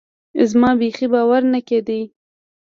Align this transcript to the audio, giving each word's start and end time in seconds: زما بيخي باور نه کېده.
زما 0.49 0.69
بيخي 0.79 1.07
باور 1.13 1.41
نه 1.53 1.59
کېده. 1.67 1.99